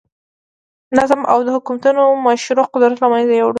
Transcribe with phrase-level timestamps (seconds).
[0.97, 3.49] نظم او د حکومتونو مشروع قدرت له منځه یووړل.